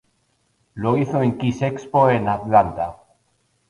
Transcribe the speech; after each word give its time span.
Lo 0.73 0.97
hizo 0.97 1.21
en 1.21 1.37
kiss 1.37 1.61
expo 1.61 2.09
en 2.09 2.27
Atlanta. 2.27 2.95